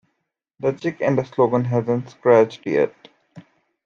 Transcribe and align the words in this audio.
The 0.59 0.71
chick 0.71 0.97
and 1.01 1.23
slogan 1.27 1.63
Hasn't 1.65 2.09
Scratched 2.09 2.65
Yet! 2.65 2.95